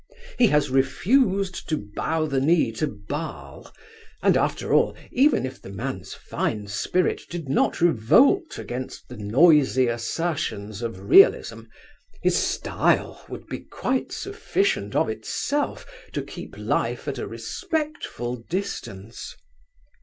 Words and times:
He 0.39 0.47
has 0.47 0.71
refused 0.71 1.69
to 1.69 1.77
bow 1.93 2.25
the 2.25 2.41
knee 2.41 2.71
to 2.71 2.87
Baal, 2.87 3.71
and 4.23 4.35
after 4.35 4.73
all, 4.73 4.95
even 5.11 5.45
if 5.45 5.61
the 5.61 5.69
man's 5.69 6.15
fine 6.15 6.65
spirit 6.65 7.21
did 7.29 7.47
not 7.47 7.81
revolt 7.81 8.57
against 8.57 9.09
the 9.09 9.17
noisy 9.17 9.85
assertions 9.87 10.81
of 10.81 10.99
realism, 11.07 11.65
his 12.23 12.35
style 12.35 13.23
would 13.29 13.45
be 13.45 13.59
quite 13.59 14.11
sufficient 14.11 14.95
of 14.95 15.07
itself 15.07 15.85
to 16.13 16.23
keep 16.23 16.57
life 16.57 17.07
at 17.07 17.19
a 17.19 17.27
respectful 17.27 18.37
distance. 18.49 19.35